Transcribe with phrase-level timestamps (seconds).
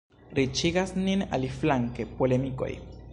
[0.37, 2.73] Riĉigas nin, aliflanke, polemikoj.